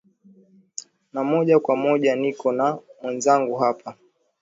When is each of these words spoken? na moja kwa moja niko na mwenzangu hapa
na 1.13 1.23
moja 1.23 1.59
kwa 1.59 1.75
moja 1.75 2.15
niko 2.15 2.51
na 2.51 2.79
mwenzangu 3.01 3.55
hapa 3.55 3.97